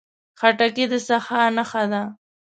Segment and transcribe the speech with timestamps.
[0.39, 2.01] خټکی د سخا نښه ده.